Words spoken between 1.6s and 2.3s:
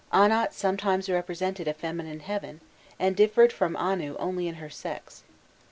a feminine